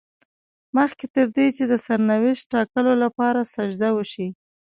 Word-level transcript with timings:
مخکې 0.77 1.05
تر 1.15 1.27
دې 1.35 1.47
چې 1.57 1.63
د 1.71 1.73
سرنوشت 1.85 2.43
ټاکلو 2.53 2.93
لپاره 3.03 3.49
سجده 3.53 3.89
وشي. 3.93 4.27